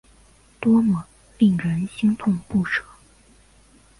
[0.59, 1.05] 多么
[1.37, 2.83] 令人心痛不舍